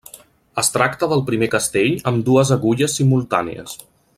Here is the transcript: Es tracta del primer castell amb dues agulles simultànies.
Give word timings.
Es 0.61 0.71
tracta 0.77 1.09
del 1.11 1.21
primer 1.27 1.49
castell 1.55 2.01
amb 2.13 2.25
dues 2.31 2.53
agulles 2.59 2.97
simultànies. 3.03 3.79